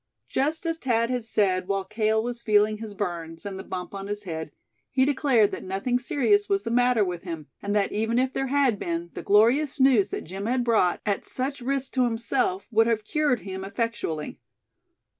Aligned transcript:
Just 0.27 0.65
as 0.65 0.79
Thad 0.79 1.11
had 1.11 1.23
said 1.23 1.67
while 1.67 1.83
Cale 1.83 2.23
was 2.23 2.41
feeling 2.41 2.79
his 2.79 2.95
burns, 2.95 3.45
and 3.45 3.59
the 3.59 3.63
bump 3.63 3.93
on 3.93 4.07
his 4.07 4.23
head, 4.23 4.49
he 4.89 5.05
declared 5.05 5.51
that 5.51 5.63
nothing 5.63 5.99
serious 5.99 6.49
was 6.49 6.63
the 6.63 6.71
matter 6.71 7.05
with 7.05 7.21
him; 7.21 7.49
and 7.61 7.75
that 7.75 7.91
even 7.91 8.17
if 8.17 8.33
there 8.33 8.47
had 8.47 8.79
been, 8.79 9.11
the 9.13 9.21
glorious 9.21 9.79
news 9.79 10.07
that 10.09 10.23
Jim 10.23 10.47
had 10.47 10.63
brought, 10.63 11.01
at 11.05 11.23
such 11.23 11.61
risk 11.61 11.93
to 11.93 12.03
himself, 12.03 12.67
would 12.71 12.87
have 12.87 13.05
cured 13.05 13.41
him 13.41 13.63
effectually. 13.63 14.39